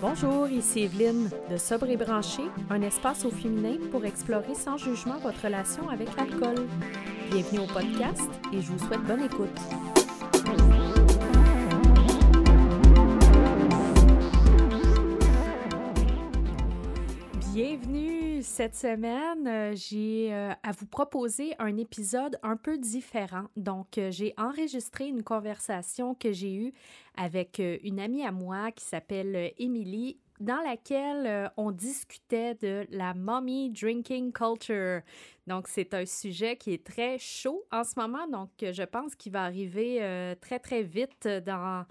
Bonjour, 0.00 0.48
ici 0.48 0.84
Evelyne 0.84 1.28
de 1.50 1.56
Sobre 1.56 1.88
et 1.90 1.96
Branché, 1.96 2.42
un 2.70 2.82
espace 2.82 3.24
au 3.24 3.30
féminin 3.30 3.78
pour 3.90 4.04
explorer 4.04 4.54
sans 4.54 4.76
jugement 4.76 5.18
votre 5.18 5.42
relation 5.42 5.88
avec 5.88 6.08
l'alcool. 6.16 6.68
Bienvenue 7.32 7.60
au 7.60 7.66
podcast 7.66 8.22
et 8.52 8.60
je 8.60 8.70
vous 8.70 8.78
souhaite 8.78 9.02
bonne 9.02 9.24
écoute. 9.24 9.97
Bienvenue 17.60 18.40
cette 18.40 18.76
semaine. 18.76 19.48
euh, 19.48 19.72
J'ai 19.74 20.32
euh, 20.32 20.52
à 20.62 20.70
vous 20.70 20.86
proposer 20.86 21.56
un 21.58 21.76
épisode 21.76 22.38
un 22.44 22.56
peu 22.56 22.78
différent. 22.78 23.46
Donc, 23.56 23.98
euh, 23.98 24.12
j'ai 24.12 24.32
enregistré 24.38 25.08
une 25.08 25.24
conversation 25.24 26.14
que 26.14 26.30
j'ai 26.30 26.54
eue 26.54 26.72
avec 27.16 27.60
une 27.82 27.98
amie 27.98 28.24
à 28.24 28.30
moi 28.30 28.70
qui 28.70 28.84
s'appelle 28.84 29.50
Émilie, 29.58 30.20
dans 30.38 30.62
laquelle 30.62 31.50
on 31.56 31.72
discutait 31.72 32.54
de 32.54 32.86
la 32.90 33.12
mommy 33.12 33.70
drinking 33.70 34.32
culture. 34.32 35.00
Donc, 35.48 35.66
c'est 35.66 35.94
un 35.94 36.06
sujet 36.06 36.54
qui 36.56 36.74
est 36.74 36.86
très 36.86 37.18
chaud 37.18 37.64
en 37.72 37.82
ce 37.82 37.98
moment. 37.98 38.28
Donc, 38.28 38.50
je 38.60 38.84
pense 38.84 39.16
qu'il 39.16 39.32
va 39.32 39.42
arriver 39.42 40.36
très, 40.40 40.60
très 40.60 40.84
vite 40.84 41.26
dans 41.44 41.84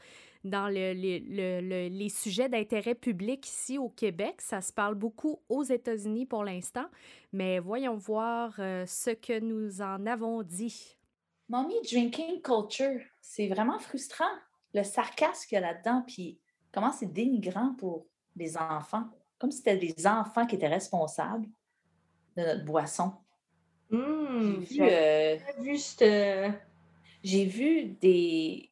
dans 0.49 0.67
le- 0.67 0.93
le- 0.93 1.19
le- 1.19 1.61
le- 1.61 1.87
les 1.89 2.09
sujets 2.09 2.49
d'intérêt 2.49 2.95
public 2.95 3.47
ici 3.47 3.77
au 3.77 3.89
Québec. 3.89 4.41
Ça 4.41 4.61
se 4.61 4.73
parle 4.73 4.95
beaucoup 4.95 5.41
aux 5.49 5.63
États-Unis 5.63 6.25
pour 6.25 6.43
l'instant, 6.43 6.85
mais 7.31 7.59
voyons 7.59 7.95
voir 7.95 8.55
euh, 8.59 8.85
ce 8.85 9.11
que 9.11 9.39
nous 9.39 9.81
en 9.81 10.05
avons 10.05 10.43
dit. 10.43 10.97
Mommy 11.49 11.75
drinking 11.89 12.41
culture, 12.41 13.01
c'est 13.21 13.47
vraiment 13.47 13.79
frustrant. 13.79 14.25
Le 14.73 14.83
sarcasme 14.83 15.47
qu'il 15.47 15.55
y 15.55 15.59
a 15.59 15.61
là-dedans, 15.61 16.03
puis 16.05 16.39
comment 16.71 16.91
c'est 16.91 17.11
dénigrant 17.11 17.73
pour 17.77 18.05
les 18.35 18.57
enfants. 18.57 19.05
Comme 19.39 19.51
si 19.51 19.59
c'était 19.59 19.77
des 19.77 20.05
enfants 20.07 20.45
qui 20.45 20.55
étaient 20.55 20.67
responsables 20.67 21.47
de 22.35 22.43
notre 22.43 22.65
boisson. 22.65 23.13
Mmh, 23.89 24.61
J'ai 24.69 24.75
vu, 24.75 24.81
euh, 24.81 25.37
vu 25.59 25.77
j'ai 27.23 27.45
vu 27.45 27.85
des, 28.01 28.69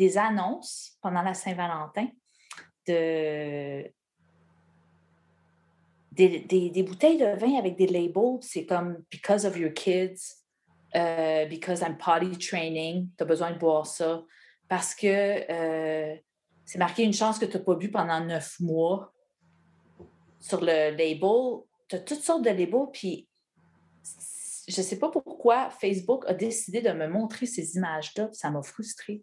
des 0.00 0.16
annonces 0.16 0.96
pendant 1.02 1.20
la 1.20 1.34
Saint-Valentin 1.34 2.08
de 2.88 3.84
des, 6.12 6.40
des- 6.70 6.82
bouteilles 6.82 7.18
de 7.18 7.36
vin 7.38 7.58
avec 7.58 7.76
des 7.76 7.86
labels. 7.86 8.38
C'est 8.40 8.64
comme 8.64 9.04
Because 9.10 9.44
of 9.44 9.56
your 9.58 9.72
kids, 9.72 10.20
euh, 10.96 11.44
Because 11.46 11.82
I'm 11.82 11.96
potty 11.98 12.36
training, 12.38 13.10
tu 13.16 13.22
as 13.22 13.26
besoin 13.26 13.52
de 13.52 13.58
boire 13.58 13.86
ça. 13.86 14.24
Parce 14.68 14.94
que 14.94 15.06
euh, 15.06 16.16
c'est 16.64 16.78
marqué 16.78 17.02
une 17.04 17.12
chance 17.12 17.38
que 17.38 17.44
tu 17.44 17.56
n'as 17.58 17.62
pas 17.62 17.74
bu 17.74 17.90
pendant 17.90 18.20
neuf 18.24 18.58
mois. 18.58 19.12
Sur 20.40 20.60
le 20.62 20.90
label, 20.96 21.62
tu 21.88 21.96
as 21.96 22.00
toutes 22.00 22.22
sortes 22.22 22.42
de 22.42 22.50
labels, 22.50 22.88
puis 22.92 23.28
je 24.66 24.80
ne 24.80 24.86
sais 24.86 24.98
pas 24.98 25.10
pourquoi 25.10 25.68
Facebook 25.70 26.24
a 26.26 26.32
décidé 26.32 26.80
de 26.80 26.90
me 26.92 27.06
montrer 27.06 27.44
ces 27.46 27.76
images-là, 27.76 28.30
ça 28.32 28.50
m'a 28.50 28.62
frustrée. 28.62 29.22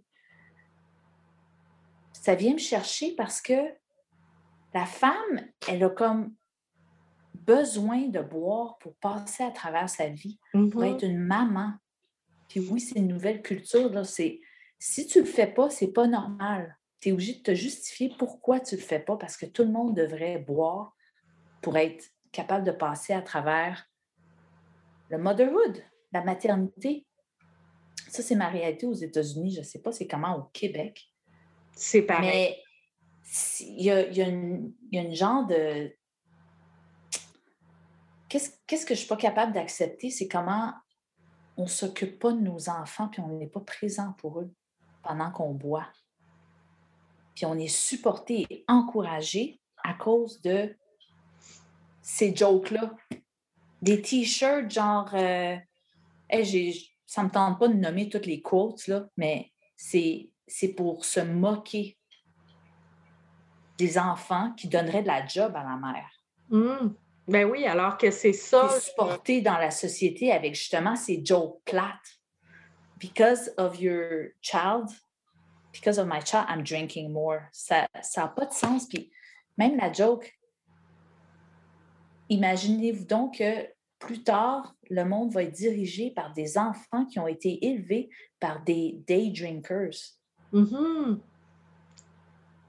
Ça 2.28 2.36
vient 2.36 2.56
me 2.56 2.58
chercher 2.59 3.16
parce 3.16 3.42
que 3.42 3.53
la 4.73 4.86
femme, 4.86 5.47
elle 5.70 5.81
a 5.81 5.89
comme 5.89 6.36
besoin 7.36 8.09
de 8.09 8.19
boire 8.19 8.78
pour 8.80 8.97
passer 8.97 9.44
à 9.44 9.52
travers 9.52 9.88
sa 9.88 10.09
vie, 10.09 10.38
pour 10.52 10.81
Mhm. 10.81 10.84
être 10.84 11.03
une 11.06 11.19
maman. 11.19 11.72
Puis 12.50 12.59
oui, 12.59 12.81
c'est 12.81 13.00
une 13.00 13.08
nouvelle 13.08 13.42
culture. 13.42 13.89
Là, 13.94 14.03
c'est, 14.03 14.42
si 14.78 15.08
tu 15.08 15.19
ne 15.19 15.23
le 15.23 15.30
fais 15.30 15.47
pas, 15.47 15.69
c'est 15.69 15.94
pas 15.94 16.06
normal. 16.06 16.78
Tu 17.00 17.08
es 17.08 17.11
obligé 17.14 17.36
de 17.36 17.44
te 17.44 17.56
justifier 17.56 18.14
pourquoi 18.19 18.59
tu 18.59 18.75
ne 18.75 18.81
le 18.81 18.86
fais 18.86 19.00
pas, 19.00 19.16
parce 19.16 19.38
que 19.38 19.45
tout 19.45 19.64
le 19.64 19.72
monde 19.72 19.95
devrait 19.95 20.39
boire 20.39 20.97
pour 21.62 21.78
être 21.78 22.03
capable 22.34 22.66
de 22.66 22.72
passer 22.73 23.14
à 23.14 23.22
travers 23.22 23.89
le 25.09 25.17
motherhood, 25.17 25.81
la 26.12 26.25
maternité. 26.25 27.07
Ça, 28.09 28.22
c'est 28.22 28.35
ma 28.35 28.50
réalité 28.50 28.85
aux 28.85 28.91
États-Unis. 28.91 29.51
Je 29.51 29.59
ne 29.59 29.66
sais 29.66 29.80
pas 29.81 29.94
c'est 29.94 30.07
comment 30.07 30.35
au 30.35 30.44
Québec. 30.51 31.09
C'est 31.77 32.01
pareil. 32.01 32.29
Mais 32.29 32.63
il 33.59 33.83
y 33.83 33.91
a, 33.91 34.27
une, 34.27 34.73
genre 35.13 35.45
de. 35.45 35.93
Qu'est-ce 38.27 38.49
que 38.67 38.93
je 38.93 38.93
ne 38.93 38.95
suis 38.95 39.07
pas 39.07 39.15
capable 39.15 39.53
d'accepter? 39.53 40.09
C'est 40.09 40.27
comment 40.27 40.73
on 41.55 41.63
ne 41.63 41.69
s'occupe 41.69 42.19
pas 42.19 42.33
de 42.33 42.39
nos 42.39 42.69
enfants 42.69 43.07
puis 43.07 43.21
on 43.21 43.38
n'est 43.38 43.47
pas 43.47 43.61
présent 43.61 44.13
pour 44.17 44.41
eux 44.41 44.51
pendant 45.03 45.31
qu'on 45.31 45.53
boit. 45.53 45.88
Puis 47.35 47.45
on 47.45 47.57
est 47.57 47.67
supporté 47.67 48.45
et 48.49 48.65
encouragé 48.67 49.61
à 49.83 49.94
cause 49.94 50.41
de 50.41 50.75
ces 52.01 52.35
jokes-là. 52.35 52.95
Des 53.81 54.01
t-shirts 54.01 54.71
genre. 54.71 55.13
euh, 55.13 55.57
ça 57.05 57.21
ne 57.21 57.27
me 57.27 57.31
tente 57.31 57.59
pas 57.59 57.67
de 57.67 57.73
nommer 57.75 58.09
toutes 58.09 58.25
les 58.25 58.41
quotes, 58.41 58.89
mais 59.15 59.51
c'est 59.77 60.29
c'est 60.47 60.74
pour 60.74 61.06
se 61.06 61.19
moquer 61.19 61.97
des 63.78 63.97
enfants 63.97 64.53
qui 64.53 64.68
donneraient 64.68 65.03
de 65.03 65.08
la 65.08 65.25
job 65.28 65.56
à 65.56 65.63
la 65.63 65.78
mère. 65.78 66.09
Mmh. 66.50 66.94
Ben 67.28 67.46
oui, 67.46 67.66
alors 67.66 67.97
que 67.97 68.09
c'est 68.09 68.34
ça. 68.34 68.69
Supporté 68.80 69.41
dans 69.41 69.57
la 69.57 69.69
société 69.69 70.31
avec 70.31 70.56
justement 70.56 70.96
ces 70.96 71.24
jokes 71.24 71.62
plates. 71.66 72.19
Because 73.00 73.53
of 73.57 73.80
your 73.80 74.30
child, 74.41 74.90
because 75.72 76.00
of 76.00 76.07
my 76.07 76.22
child, 76.24 76.46
I'm 76.50 76.63
drinking 76.63 77.12
more. 77.12 77.41
Ça 77.52 77.88
n'a 78.16 78.28
pas 78.28 78.46
de 78.46 78.53
sens. 78.53 78.88
Puis 78.88 79.12
même 79.57 79.78
la 79.78 79.91
joke, 79.91 80.34
imaginez-vous 82.30 83.06
donc 83.06 83.38
que 83.38 83.68
plus 84.00 84.24
tard, 84.24 84.75
le 84.90 85.03
monde 85.03 85.31
va 85.31 85.44
être 85.44 85.53
dirigé 85.53 86.12
par 86.12 86.34
des 86.34 86.57
enfants 86.57 87.06
qui 87.06 87.19
ont 87.19 87.28
été 87.28 87.66
élevés 87.66 88.09
par 88.40 88.63
des 88.63 89.03
day 89.06 89.30
drinkers. 89.30 90.16
Mhm. 90.52 91.19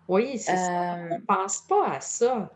Oui, 0.09 0.39
c'est 0.39 0.56
ça. 0.56 0.94
Euh, 0.97 1.09
On 1.12 1.21
pense 1.21 1.61
pas 1.62 1.93
à 1.93 2.00
ça. 2.00 2.50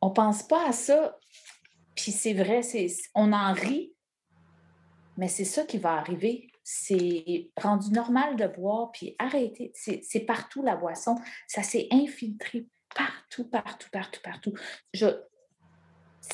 on 0.00 0.10
pense 0.10 0.42
pas 0.42 0.68
à 0.68 0.72
ça. 0.72 1.18
Puis 1.94 2.12
c'est 2.12 2.32
vrai, 2.32 2.62
c'est, 2.62 2.86
on 3.14 3.32
en 3.32 3.52
rit, 3.52 3.92
mais 5.16 5.28
c'est 5.28 5.44
ça 5.44 5.64
qui 5.64 5.78
va 5.78 5.94
arriver. 5.94 6.50
C'est 6.62 7.50
rendu 7.60 7.90
normal 7.90 8.36
de 8.36 8.46
boire, 8.46 8.90
puis 8.92 9.14
arrêter. 9.18 9.72
C'est, 9.74 10.00
c'est 10.02 10.20
partout 10.20 10.62
la 10.62 10.76
boisson. 10.76 11.16
Ça 11.46 11.62
s'est 11.62 11.88
infiltré 11.90 12.66
partout, 12.94 13.44
partout, 13.44 13.88
partout, 13.90 14.20
partout. 14.22 14.54
Je, 14.94 15.06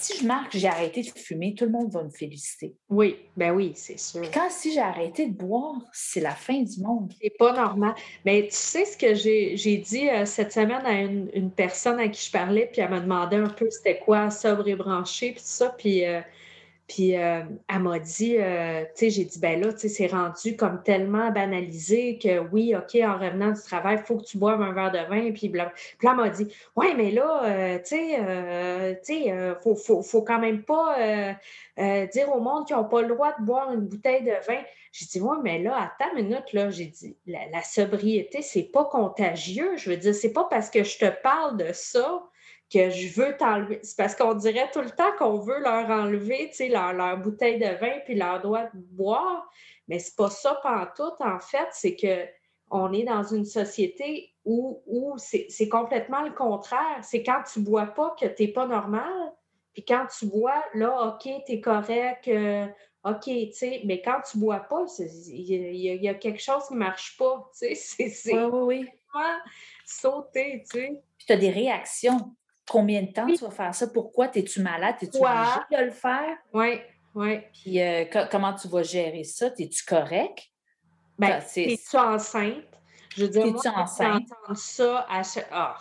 si 0.00 0.18
je 0.18 0.26
marque, 0.26 0.56
j'ai 0.56 0.68
arrêté 0.68 1.02
de 1.02 1.18
fumer, 1.18 1.54
tout 1.54 1.64
le 1.64 1.70
monde 1.70 1.90
va 1.90 2.02
me 2.02 2.10
féliciter. 2.10 2.74
Oui, 2.88 3.16
ben 3.36 3.52
oui, 3.52 3.72
c'est 3.74 3.98
sûr. 3.98 4.20
Puis 4.20 4.30
quand 4.30 4.50
si 4.50 4.72
j'ai 4.72 4.80
arrêté 4.80 5.26
de 5.26 5.34
boire, 5.34 5.80
c'est 5.92 6.20
la 6.20 6.34
fin 6.34 6.62
du 6.62 6.80
monde. 6.80 7.12
C'est 7.20 7.36
pas 7.38 7.52
normal. 7.52 7.94
Mais 8.24 8.42
tu 8.42 8.56
sais 8.56 8.84
ce 8.84 8.96
que 8.96 9.14
j'ai 9.14 9.56
j'ai 9.56 9.76
dit 9.78 10.08
euh, 10.08 10.24
cette 10.24 10.52
semaine 10.52 10.84
à 10.84 11.00
une, 11.00 11.30
une 11.34 11.50
personne 11.50 11.98
à 11.98 12.08
qui 12.08 12.26
je 12.26 12.30
parlais, 12.30 12.68
puis 12.70 12.82
elle 12.82 12.90
m'a 12.90 13.00
demandé 13.00 13.36
un 13.36 13.48
peu 13.48 13.68
c'était 13.70 13.98
quoi 13.98 14.30
sobre 14.30 14.68
et 14.68 14.76
branché, 14.76 15.32
puis 15.32 15.40
tout 15.40 15.46
ça, 15.46 15.74
puis, 15.76 16.04
euh, 16.04 16.20
puis 16.88 17.16
euh, 17.16 17.42
elle 17.68 17.80
m'a 17.80 17.98
dit, 17.98 18.36
euh, 18.38 18.82
tu 18.82 18.90
sais, 18.94 19.10
j'ai 19.10 19.24
dit, 19.24 19.40
ben 19.40 19.60
là, 19.60 19.72
tu 19.72 19.80
sais, 19.80 19.88
c'est 19.88 20.06
rendu 20.06 20.56
comme 20.56 20.82
tellement 20.84 21.32
banalisé 21.32 22.16
que 22.16 22.38
oui, 22.52 22.76
OK, 22.76 22.94
en 23.02 23.18
revenant 23.18 23.50
du 23.50 23.60
travail, 23.60 23.98
il 24.00 24.06
faut 24.06 24.18
que 24.18 24.24
tu 24.24 24.38
boives 24.38 24.62
un 24.62 24.72
verre 24.72 24.92
de 24.92 24.98
vin, 24.98 25.32
puis 25.32 25.48
là, 25.48 25.72
elle 26.00 26.14
m'a 26.14 26.28
dit, 26.28 26.46
ouais, 26.76 26.94
mais 26.94 27.10
là, 27.10 27.42
euh, 27.44 27.78
tu 27.78 27.96
sais, 27.96 28.18
euh, 28.20 28.94
tu 29.04 29.14
sais, 29.14 29.32
euh, 29.32 29.56
faut, 29.60 29.74
faut, 29.74 30.02
faut 30.02 30.22
quand 30.22 30.38
même 30.38 30.62
pas 30.62 30.96
dire 31.76 32.32
au 32.32 32.40
monde 32.40 32.66
qu'ils 32.66 32.76
n'ont 32.76 32.84
pas 32.84 33.02
le 33.02 33.08
droit 33.08 33.34
de 33.36 33.44
boire 33.44 33.72
une 33.72 33.80
bouteille 33.80 34.22
de 34.22 34.34
vin. 34.46 34.62
J'ai 34.92 35.06
dit, 35.06 35.20
ouais, 35.20 35.36
mais 35.42 35.58
là, 35.58 35.90
attends 35.98 36.16
une 36.16 36.28
minute, 36.28 36.52
là, 36.52 36.70
j'ai 36.70 36.86
dit, 36.86 37.16
la, 37.26 37.48
la 37.52 37.62
sobriété, 37.62 38.42
c'est 38.42 38.62
pas 38.62 38.84
contagieux. 38.84 39.76
Je 39.76 39.90
veux 39.90 39.96
dire, 39.96 40.14
c'est 40.14 40.32
pas 40.32 40.44
parce 40.44 40.70
que 40.70 40.84
je 40.84 40.98
te 40.98 41.10
parle 41.22 41.56
de 41.56 41.72
ça 41.72 42.22
que 42.72 42.90
je 42.90 43.08
veux 43.20 43.36
t'enlever. 43.36 43.80
C'est 43.82 43.96
parce 43.96 44.14
qu'on 44.16 44.34
dirait 44.34 44.70
tout 44.72 44.80
le 44.80 44.90
temps 44.90 45.12
qu'on 45.18 45.38
veut 45.38 45.60
leur 45.60 45.88
enlever, 45.90 46.48
tu 46.50 46.56
sais, 46.56 46.68
leur, 46.68 46.92
leur 46.92 47.16
bouteille 47.18 47.58
de 47.58 47.78
vin 47.78 47.98
puis 48.04 48.14
leur 48.16 48.40
droit 48.40 48.64
de 48.64 48.70
boire. 48.74 49.48
Mais 49.88 49.98
c'est 50.00 50.16
pas 50.16 50.30
ça 50.30 50.58
pantoute, 50.62 51.20
en 51.20 51.38
fait. 51.38 51.68
C'est 51.70 51.94
que 51.96 52.26
on 52.70 52.92
est 52.92 53.04
dans 53.04 53.22
une 53.22 53.44
société 53.44 54.34
où, 54.44 54.82
où 54.86 55.14
c'est 55.18 55.68
complètement 55.68 56.22
le 56.22 56.32
contraire. 56.32 56.98
C'est 57.02 57.22
quand 57.22 57.42
tu 57.52 57.60
bois 57.60 57.86
pas 57.86 58.16
que 58.20 58.26
t'es 58.26 58.48
pas 58.48 58.66
normal. 58.66 59.32
Puis 59.72 59.84
quand 59.84 60.06
tu 60.18 60.26
bois, 60.26 60.64
là, 60.74 61.06
OK, 61.14 61.28
t'es 61.46 61.60
correct. 61.60 62.26
euh, 62.28 62.66
OK, 63.04 63.22
tu 63.26 63.52
sais, 63.52 63.82
mais 63.84 64.02
quand 64.02 64.20
tu 64.28 64.38
bois 64.38 64.58
pas, 64.60 64.84
il 64.98 65.42
y, 65.42 65.88
a- 65.90 65.94
y 65.94 66.06
y 66.06 66.18
quelque 66.18 66.42
chose 66.42 66.66
qui 66.66 66.74
marche 66.74 67.16
pas, 67.16 67.48
tu 67.56 67.72
sais, 67.76 68.08
c'est 68.08 68.32
Oui, 68.34 68.50
oui, 68.52 68.78
oui. 68.80 68.88
sauter, 69.84 70.64
tu 70.70 70.80
sais. 70.80 71.02
Puis 71.18 71.26
tu 71.26 71.32
as 71.32 71.36
des 71.36 71.50
réactions. 71.50 72.34
Combien 72.68 73.02
de 73.02 73.12
temps 73.12 73.26
Oui. 73.26 73.38
tu 73.38 73.44
vas 73.44 73.50
faire 73.50 73.74
ça? 73.74 73.86
Pourquoi? 73.86 74.30
Es-tu 74.34 74.60
malade? 74.60 74.96
Es-tu 75.00 75.18
Quoi? 75.18 75.30
obligé 75.30 75.82
de 75.82 75.84
le 75.86 75.90
faire? 75.92 76.36
Oui, 76.52 76.80
oui. 77.14 77.40
Puis 77.52 77.80
euh, 77.80 78.04
co- 78.06 78.28
comment 78.30 78.54
tu 78.54 78.68
vas 78.68 78.82
gérer 78.82 79.24
ça? 79.24 79.46
Es-tu 79.58 79.84
correct? 79.84 80.50
Ben, 81.18 81.40
es-tu 81.56 81.96
enceinte? 81.96 82.64
Je 83.16 83.22
veux 83.22 83.28
dire, 83.30 83.46
moi, 83.46 83.62
quand 83.64 83.86
ça 84.54 85.06
à 85.08 85.22
chaque... 85.22 85.48
Ah, 85.50 85.76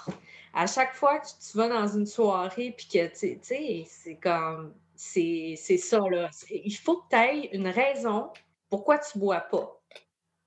à 0.56 0.68
chaque 0.68 0.94
fois 0.94 1.20
que 1.20 1.28
tu 1.28 1.58
vas 1.58 1.68
dans 1.68 1.88
une 1.88 2.06
soirée, 2.06 2.74
puis 2.78 2.88
que, 2.88 3.08
tu 3.08 3.38
sais, 3.42 3.86
c'est 3.88 4.16
comme, 4.16 4.74
c'est 4.96 5.58
ça, 5.58 6.00
là. 6.10 6.30
Il 6.50 6.72
faut 6.72 7.02
que 7.02 7.10
tu 7.10 7.16
aies 7.18 7.50
une 7.52 7.68
raison 7.68 8.32
pourquoi 8.70 8.98
tu 9.00 9.18
ne 9.18 9.22
bois 9.22 9.42
pas. 9.42 9.82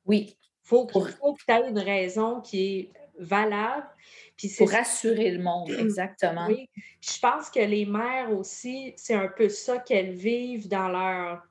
Oui. 0.06 0.36
Il 0.40 0.68
faut, 0.68 0.88
faut, 0.88 1.34
que 1.34 1.44
tu 1.46 1.52
aies 1.52 1.68
une 1.68 1.78
raison 1.78 2.40
qui 2.40 2.78
est 2.78 2.92
valable. 3.18 3.86
Puis 4.36 4.52
Pour 4.56 4.70
rassurer 4.70 5.30
le 5.30 5.42
monde, 5.42 5.70
exactement. 5.78 6.46
Oui. 6.48 6.68
Je 7.00 7.18
pense 7.18 7.50
que 7.50 7.60
les 7.60 7.86
mères 7.86 8.32
aussi, 8.36 8.94
c'est 8.96 9.14
un 9.14 9.28
peu 9.28 9.48
ça 9.48 9.78
qu'elles 9.78 10.12
vivent 10.12 10.68
dans 10.68 10.88
leur 10.88 11.42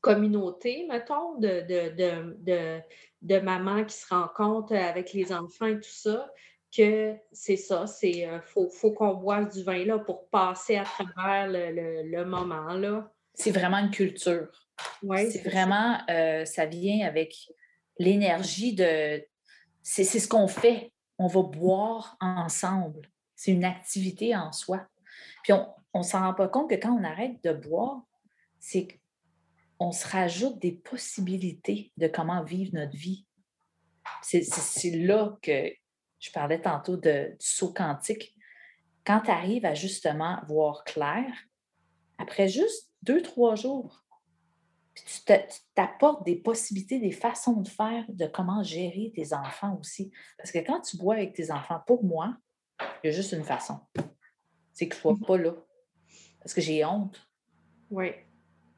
communauté, 0.00 0.86
mettons, 0.88 1.34
de, 1.38 1.62
de, 1.62 1.96
de, 1.96 2.36
de, 2.38 2.80
de 3.22 3.38
mamans 3.40 3.84
qui 3.84 3.96
se 3.96 4.06
rencontrent 4.08 4.74
avec 4.74 5.12
les 5.12 5.32
enfants 5.32 5.66
et 5.66 5.80
tout 5.80 5.82
ça 5.82 6.30
que 6.76 7.14
c'est 7.32 7.56
ça, 7.56 7.86
c'est 7.86 8.26
euh, 8.26 8.40
faut, 8.40 8.68
faut 8.68 8.92
qu'on 8.92 9.14
boive 9.14 9.50
du 9.50 9.62
vin 9.62 9.84
là 9.84 9.98
pour 9.98 10.28
passer 10.28 10.76
à 10.76 10.84
travers 10.84 11.48
le, 11.48 12.02
le, 12.02 12.24
moment 12.24 12.74
là. 12.74 13.10
C'est 13.34 13.50
vraiment 13.50 13.78
une 13.78 13.90
culture. 13.90 14.48
Ouais, 15.02 15.30
c'est 15.30 15.48
vraiment, 15.48 15.98
euh, 16.10 16.44
ça 16.44 16.66
vient 16.66 17.06
avec 17.06 17.34
l'énergie 17.98 18.74
de. 18.74 19.22
C'est 19.88 20.02
ce 20.02 20.26
qu'on 20.26 20.48
fait. 20.48 20.92
On 21.16 21.28
va 21.28 21.42
boire 21.42 22.16
ensemble. 22.20 23.08
C'est 23.36 23.52
une 23.52 23.64
activité 23.64 24.34
en 24.34 24.50
soi. 24.50 24.84
Puis 25.44 25.52
on 25.52 25.98
ne 26.00 26.02
s'en 26.02 26.22
rend 26.22 26.34
pas 26.34 26.48
compte 26.48 26.68
que 26.68 26.74
quand 26.74 26.90
on 26.90 27.04
arrête 27.04 27.40
de 27.44 27.52
boire, 27.52 28.02
c'est 28.58 28.88
qu'on 29.78 29.92
se 29.92 30.04
rajoute 30.08 30.58
des 30.58 30.72
possibilités 30.72 31.92
de 31.98 32.08
comment 32.08 32.42
vivre 32.42 32.74
notre 32.74 32.96
vie. 32.96 33.26
C'est 34.22 34.90
là 34.90 35.38
que 35.40 35.70
je 36.18 36.32
parlais 36.32 36.60
tantôt 36.60 36.96
de, 36.96 37.36
du 37.38 37.46
saut 37.46 37.72
quantique. 37.72 38.34
Quand 39.04 39.20
tu 39.20 39.30
arrives 39.30 39.64
à 39.64 39.74
justement 39.74 40.40
voir 40.48 40.82
clair, 40.82 41.32
après 42.18 42.48
juste 42.48 42.90
deux, 43.02 43.22
trois 43.22 43.54
jours, 43.54 44.04
tu 45.04 45.34
t'apportes 45.74 46.24
des 46.24 46.36
possibilités, 46.36 46.98
des 46.98 47.12
façons 47.12 47.60
de 47.60 47.68
faire, 47.68 48.04
de 48.08 48.26
comment 48.26 48.62
gérer 48.62 49.12
tes 49.14 49.32
enfants 49.34 49.78
aussi. 49.80 50.10
Parce 50.38 50.50
que 50.50 50.58
quand 50.58 50.80
tu 50.80 50.96
bois 50.96 51.14
avec 51.14 51.34
tes 51.34 51.50
enfants, 51.50 51.80
pour 51.86 52.04
moi, 52.04 52.36
il 53.02 53.08
y 53.08 53.08
a 53.08 53.16
juste 53.16 53.32
une 53.32 53.44
façon. 53.44 53.80
C'est 54.72 54.88
que 54.88 54.96
je 54.96 55.08
ne 55.08 55.16
sois 55.16 55.26
pas 55.26 55.38
là. 55.38 55.52
Parce 56.40 56.54
que 56.54 56.60
j'ai 56.60 56.84
honte. 56.84 57.20
Oui. 57.90 58.12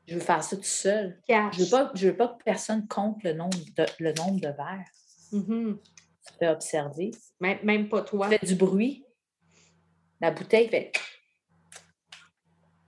Je 0.07 0.15
veux 0.15 0.21
faire 0.21 0.43
ça 0.43 0.57
tout 0.57 0.63
seul. 0.63 1.21
Je 1.29 1.35
ne 1.35 1.65
veux, 1.65 1.71
pas, 1.71 1.93
veux 1.95 2.17
pas 2.17 2.29
que 2.29 2.43
personne 2.45 2.87
compte 2.89 3.23
le 3.23 3.35
nombre 3.35 3.59
de, 3.77 3.87
le 3.99 4.13
nombre 4.13 4.41
de 4.41 4.49
verres. 4.49 4.91
Mm-hmm 5.33 5.79
tu 6.29 6.39
peux 6.39 6.49
observer. 6.49 7.11
Même, 7.41 7.59
même 7.63 7.89
pas 7.89 8.03
toi. 8.03 8.29
Tu 8.29 8.39
fais 8.39 8.47
du 8.47 8.55
bruit. 8.55 9.05
La 10.21 10.31
bouteille 10.31 10.69
fait. 10.69 10.93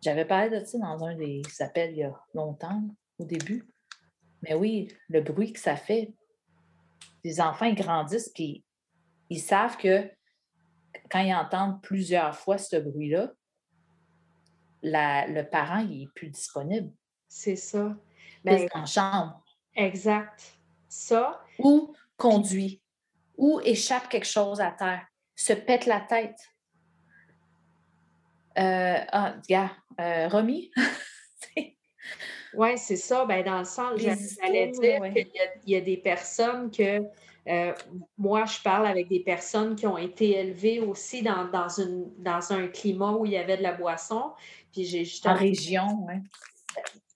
J'avais 0.02 0.24
parlé 0.24 0.58
de 0.58 0.64
ça 0.64 0.78
dans 0.78 1.04
un 1.04 1.14
des 1.14 1.42
appels 1.60 1.92
il 1.92 1.98
y 1.98 2.02
a 2.02 2.14
longtemps, 2.34 2.82
au 3.20 3.24
début. 3.24 3.68
Mais 4.42 4.54
oui, 4.54 4.88
le 5.08 5.20
bruit 5.20 5.52
que 5.52 5.60
ça 5.60 5.76
fait. 5.76 6.12
Les 7.22 7.40
enfants, 7.40 7.66
ils 7.66 7.74
grandissent, 7.74 8.30
puis 8.34 8.64
ils 9.28 9.40
savent 9.40 9.76
que 9.76 10.10
quand 11.10 11.20
ils 11.20 11.34
entendent 11.34 11.82
plusieurs 11.82 12.34
fois 12.34 12.58
ce 12.58 12.76
bruit-là, 12.76 13.32
le 14.82 15.42
parent, 15.42 15.80
il 15.80 16.00
n'est 16.00 16.08
plus 16.14 16.28
disponible. 16.28 16.92
C'est 17.28 17.56
ça. 17.56 17.94
Ben, 18.44 18.66
en 18.72 18.86
chambre. 18.86 19.44
Exact. 19.76 20.58
Ça. 20.88 21.44
Ou 21.58 21.94
conduit 22.16 22.82
ou 23.36 23.60
échappe 23.64 24.08
quelque 24.08 24.26
chose 24.26 24.60
à 24.60 24.70
terre, 24.70 25.06
se 25.34 25.54
pète 25.54 25.86
la 25.86 26.00
tête. 26.00 26.38
Euh, 28.58 28.98
ah, 29.12 29.36
gars, 29.48 29.72
euh, 29.98 30.28
Romy? 30.28 30.70
oui, 32.54 32.78
c'est 32.78 32.96
ça. 32.96 33.24
Ben, 33.24 33.44
dans 33.44 33.58
le 33.58 33.64
sens, 33.64 33.98
j'allais 33.98 34.68
dire 34.68 35.02
qu'il 35.12 35.30
y, 35.66 35.76
a 35.76 35.80
des 35.80 35.96
personnes 35.96 36.70
que 36.70 37.02
euh, 37.48 37.72
moi, 38.18 38.44
je 38.44 38.60
parle 38.62 38.86
avec 38.86 39.08
des 39.08 39.20
personnes 39.20 39.74
qui 39.74 39.86
ont 39.86 39.98
été 39.98 40.38
élevées 40.38 40.80
aussi 40.80 41.22
dans, 41.22 41.68
une, 41.78 42.10
dans 42.18 42.52
un 42.52 42.68
climat 42.68 43.12
où 43.12 43.24
il 43.24 43.32
y 43.32 43.36
avait 43.36 43.56
de 43.56 43.62
la 43.62 43.72
boisson. 43.72 44.32
Puis 44.72 44.84
j'ai 44.84 45.04
En 45.24 45.34
région, 45.34 46.06
oui. 46.06 46.14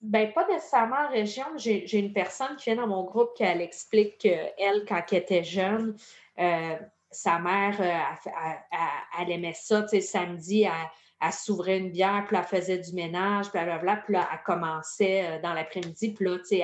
Ben, 0.01 0.31
pas 0.33 0.47
nécessairement 0.47 1.07
en 1.07 1.09
région. 1.09 1.45
J'ai 1.57 1.97
une 1.97 2.13
personne 2.13 2.55
qui 2.57 2.65
vient 2.65 2.81
dans 2.81 2.87
mon 2.87 3.03
groupe 3.03 3.33
qui 3.35 3.43
elle 3.43 3.61
explique 3.61 4.19
qu'elle, 4.19 4.85
quand 4.87 5.01
elle 5.11 5.17
était 5.17 5.43
jeune, 5.43 5.95
euh, 6.37 6.75
sa 7.09 7.39
mère, 7.39 7.77
euh, 7.79 9.19
elle, 9.19 9.31
aimait 9.31 9.55
ça. 9.55 9.81
Tu 9.83 9.89
sais, 9.89 10.01
samedi, 10.01 10.63
elle, 10.63 10.71
s'ouvrait 11.33 11.77
une 11.77 11.91
bière, 11.91 12.25
puis 12.27 12.37
elle 12.37 12.43
faisait 12.43 12.77
du 12.77 12.93
ménage, 12.93 13.51
blablabla. 13.51 13.97
Puis 13.97 14.13
là, 14.13 14.27
elle 14.31 14.39
commençait 14.45 15.25
euh, 15.25 15.41
dans 15.41 15.53
l'après-midi, 15.53 16.13
puis 16.13 16.25
là, 16.25 16.37
tu 16.39 16.45
sais, 16.45 16.63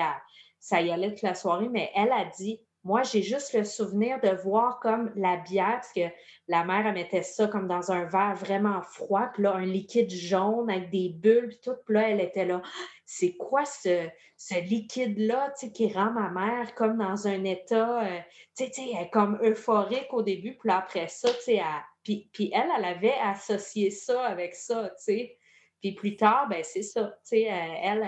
ça 0.60 0.82
y 0.82 0.92
allait 0.92 1.10
toute 1.10 1.24
la 1.24 1.36
soirée. 1.36 1.70
Mais 1.70 1.92
elle 1.96 2.12
a 2.12 2.26
dit 2.26 2.60
moi, 2.84 3.04
j'ai 3.04 3.22
juste 3.22 3.54
le 3.54 3.64
souvenir 3.64 4.20
de 4.22 4.30
voir 4.30 4.80
comme 4.80 5.12
la 5.16 5.38
bière, 5.38 5.74
parce 5.74 5.94
que 5.94 6.12
la 6.48 6.64
mère, 6.64 6.88
elle 6.88 6.96
mettait 6.96 7.22
ça 7.22 7.48
comme 7.48 7.68
dans 7.68 7.92
un 7.92 8.06
verre 8.06 8.36
vraiment 8.36 8.82
froid, 8.82 9.30
puis 9.34 9.44
là, 9.44 9.54
un 9.54 9.66
liquide 9.66 10.10
jaune 10.10 10.70
avec 10.70 10.90
des 10.90 11.10
bulles, 11.10 11.50
puis 11.50 11.60
tout. 11.64 11.76
Puis 11.86 11.94
là, 11.94 12.10
elle 12.10 12.22
était 12.22 12.46
là, 12.46 12.62
c'est 13.06 13.36
quoi 13.36 13.66
ce, 13.66 14.10
liquide-là, 14.50 15.54
tu 15.60 15.68
sais, 15.68 15.72
qui 15.72 15.94
rend 15.94 16.12
ma 16.12 16.30
mère 16.30 16.74
comme 16.74 16.98
dans 16.98 17.28
un 17.28 17.44
état, 17.44 18.04
euh, 18.04 18.20
tu 18.58 18.66
sais, 18.72 19.10
comme 19.12 19.40
euphorique 19.44 20.12
au 20.12 20.24
début, 20.24 20.58
puis 20.58 20.72
après 20.72 21.08
ça, 21.08 21.30
tu 21.30 21.42
sais, 21.42 21.62
puis, 22.04 22.30
puis, 22.34 22.52
elle, 22.54 22.70
elle 22.78 22.86
avait 22.86 23.18
associé 23.20 23.92
ça 23.92 24.26
avec 24.26 24.56
ça, 24.56 24.90
tu 24.98 25.04
sais. 25.04 25.38
Puis 25.82 25.94
plus 25.94 26.16
tard, 26.16 26.48
ben 26.48 26.64
c'est 26.64 26.84
ça, 26.84 27.06
tu 27.24 27.30
sais, 27.30 27.42
elle, 27.42 28.04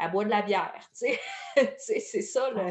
elle, 0.00 0.10
boit 0.10 0.24
de 0.24 0.30
la 0.30 0.42
bière, 0.42 0.88
tu 0.98 1.06
sais. 1.06 1.20
c'est 2.00 2.22
ça, 2.22 2.50
là. 2.50 2.70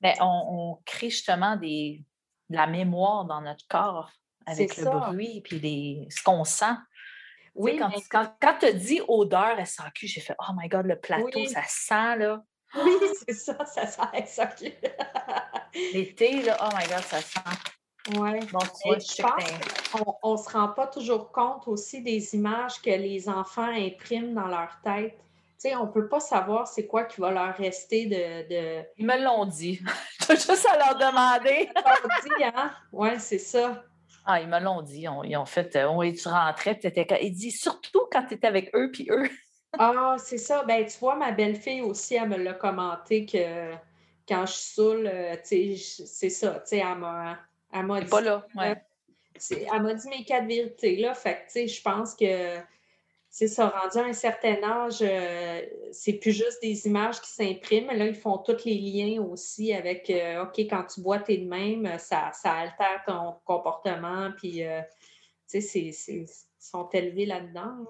Ben, 0.00 0.14
on, 0.20 0.78
crée 0.84 1.10
justement 1.10 1.56
des, 1.56 2.04
de 2.50 2.56
la 2.56 2.66
mémoire 2.66 3.24
dans 3.24 3.40
notre 3.40 3.66
corps 3.68 4.10
avec 4.46 4.76
le 4.76 4.84
bruit 4.84 5.38
et 5.38 5.40
puis 5.40 6.06
ce 6.10 6.22
qu'on 6.22 6.44
sent. 6.44 6.74
Oui, 7.54 7.78
quand, 8.10 8.36
quand, 8.40 8.58
tu 8.58 8.66
as 8.66 8.72
dit 8.72 9.00
odeur 9.06 9.56
SAQ, 9.64 10.06
j'ai 10.06 10.20
fait 10.20 10.34
Oh 10.40 10.52
my 10.56 10.68
God, 10.68 10.86
le 10.86 10.98
plateau, 10.98 11.46
ça 11.46 11.62
sent 11.66 12.16
là. 12.16 12.42
Oui, 12.74 12.92
c'est 13.26 13.34
ça, 13.34 13.64
ça 13.64 13.86
sent 13.86 14.26
SAQ. 14.26 14.72
L'été, 15.92 16.42
là, 16.42 16.58
oh 16.60 16.76
my 16.76 16.86
God, 16.86 17.02
ça 17.02 17.20
sent. 17.20 17.40
Oui. 18.18 18.38
Bon, 18.52 18.58
je 18.60 19.22
pense 19.22 20.20
qu'on 20.22 20.32
ne 20.32 20.36
se 20.36 20.50
rend 20.50 20.68
pas 20.68 20.86
toujours 20.86 21.32
compte 21.32 21.66
aussi 21.66 22.02
des 22.02 22.34
images 22.34 22.80
que 22.82 22.90
les 22.90 23.28
enfants 23.28 23.72
impriment 23.74 24.34
dans 24.34 24.46
leur 24.46 24.78
tête 24.82 25.18
on 25.72 25.86
ne 25.86 25.90
peut 25.90 26.08
pas 26.08 26.20
savoir 26.20 26.68
c'est 26.68 26.86
quoi 26.86 27.04
qui 27.04 27.20
va 27.20 27.30
leur 27.30 27.56
rester 27.56 28.06
de. 28.06 28.82
Ils 28.98 29.06
me 29.06 29.22
l'ont 29.22 29.46
dit. 29.46 29.80
Je 30.20 30.34
juste 30.34 30.66
à 30.70 30.76
leur 30.76 30.96
demander. 30.96 31.70
Ils 31.74 31.82
l'ont 31.84 32.36
dit, 32.36 32.44
hein? 32.44 32.70
Oui, 32.92 33.08
c'est 33.18 33.38
ça. 33.38 33.82
Ah, 34.26 34.40
ils 34.40 34.48
me 34.48 34.58
l'ont 34.58 34.82
dit. 34.82 35.06
ils 35.24 35.36
ont 35.36 35.44
fait, 35.44 35.76
euh, 35.76 35.90
oui, 35.92 36.14
tu 36.14 36.28
rentrais, 36.28 36.78
tu 36.78 36.86
étais. 36.86 37.06
Il 37.22 37.32
dit 37.32 37.50
surtout 37.50 38.06
quand 38.10 38.24
tu 38.26 38.34
étais 38.34 38.46
avec 38.46 38.74
eux, 38.74 38.90
puis 38.90 39.06
eux. 39.10 39.28
ah, 39.78 40.16
c'est 40.18 40.38
ça. 40.38 40.64
Ben, 40.64 40.84
tu 40.86 40.98
vois, 40.98 41.14
ma 41.14 41.32
belle-fille 41.32 41.82
aussi, 41.82 42.14
elle 42.14 42.28
me 42.28 42.36
l'a 42.36 42.54
commenté 42.54 43.26
que 43.26 43.72
quand 44.26 44.46
je 44.46 44.52
suis 44.52 44.74
saoule, 44.74 45.06
euh, 45.06 45.36
c'est 45.44 46.30
ça. 46.30 46.54
Tu 46.60 46.60
sais, 46.64 46.78
elle 46.78 46.98
m'a, 46.98 47.38
dit. 47.82 48.10
pas 48.10 48.20
là, 48.20 48.46
ouais. 48.54 48.76
elle 49.50 49.82
m'a 49.82 49.94
dit 49.94 50.08
mes 50.08 50.24
quatre 50.24 50.46
vérités, 50.46 50.96
là. 50.96 51.14
Fait 51.14 51.34
que, 51.34 51.44
tu 51.46 51.50
sais, 51.50 51.68
je 51.68 51.82
pense 51.82 52.14
que 52.14 52.58
c'est 53.34 53.48
ça, 53.48 53.68
rendu 53.68 53.98
à 53.98 54.04
un 54.04 54.12
certain 54.12 54.62
âge, 54.62 54.98
euh, 55.02 55.60
c'est 55.90 56.12
plus 56.12 56.30
juste 56.30 56.62
des 56.62 56.86
images 56.86 57.20
qui 57.20 57.28
s'impriment. 57.28 57.90
Là, 57.90 58.06
ils 58.06 58.14
font 58.14 58.38
tous 58.38 58.64
les 58.64 58.76
liens 58.76 59.20
aussi 59.22 59.72
avec 59.72 60.08
euh, 60.08 60.44
OK, 60.44 60.56
quand 60.60 60.84
tu 60.84 61.00
bois, 61.00 61.18
t'es 61.18 61.38
de 61.38 61.48
même, 61.48 61.98
ça, 61.98 62.30
ça 62.32 62.52
altère 62.52 63.02
ton 63.04 63.34
comportement, 63.44 64.30
puis 64.36 64.64
euh, 64.64 64.80
tu 65.50 65.60
sais, 65.60 65.80
ils 65.80 66.26
sont 66.60 66.88
élevés 66.90 67.26
là-dedans. 67.26 67.60
Hein. 67.62 67.86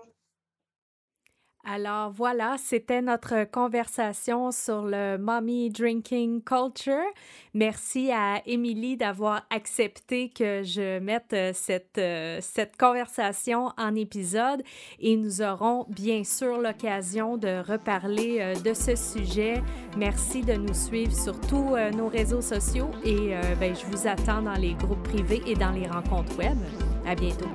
Alors 1.67 2.11
voilà, 2.11 2.57
c'était 2.59 3.01
notre 3.01 3.45
conversation 3.45 4.51
sur 4.51 4.83
le 4.83 5.17
Mommy 5.17 5.71
Drinking 5.71 6.43
Culture. 6.43 7.07
Merci 7.55 8.13
à 8.13 8.43
Émilie 8.45 8.99
d'avoir 8.99 9.47
accepté 9.49 10.29
que 10.29 10.63
je 10.63 10.99
mette 10.99 11.33
euh, 11.33 11.53
cette, 11.55 11.97
euh, 11.97 12.39
cette 12.43 12.77
conversation 12.77 13.71
en 13.79 13.95
épisode 13.95 14.63
et 15.01 15.17
nous 15.17 15.41
aurons 15.41 15.87
bien 15.89 16.23
sûr 16.23 16.59
l'occasion 16.59 17.39
de 17.39 17.63
reparler 17.67 18.39
euh, 18.41 18.55
de 18.57 18.75
ce 18.75 18.95
sujet. 18.95 19.63
Merci 19.97 20.43
de 20.43 20.55
nous 20.55 20.75
suivre 20.75 21.15
sur 21.15 21.41
tous 21.41 21.77
nos 21.97 22.09
réseaux 22.09 22.43
sociaux 22.43 22.91
et 23.05 23.35
ben, 23.59 23.75
je 23.75 23.87
vous 23.87 24.07
attends 24.07 24.43
dans 24.43 24.55
les 24.55 24.75
groupes 24.75 25.03
privés 25.05 25.43
et 25.47 25.55
dans 25.55 25.71
les 25.71 25.87
rencontres 25.87 26.37
web. 26.37 26.59
À 27.07 27.15
bientôt. 27.15 27.49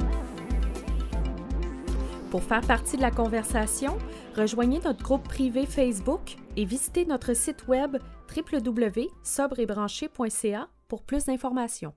Pour 2.29 2.43
faire 2.43 2.61
partie 2.61 2.95
de 2.95 3.01
la 3.01 3.09
conversation, 3.09 3.97
rejoignez 4.35 4.79
notre 4.85 5.03
groupe 5.03 5.23
privé 5.23 5.65
Facebook 5.65 6.37
et 6.57 6.65
visitez 6.65 7.05
notre 7.05 7.33
site 7.33 7.67
web 7.67 7.97
www.sobreetbranché.ca 8.35 10.67
pour 10.87 11.01
plus 11.01 11.25
d'informations. 11.25 11.95